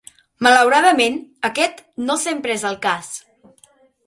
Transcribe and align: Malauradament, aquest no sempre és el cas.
Malauradament, 0.45 1.19
aquest 1.51 1.83
no 2.09 2.17
sempre 2.25 2.57
és 2.59 2.67
el 2.71 2.81
cas. 2.89 3.13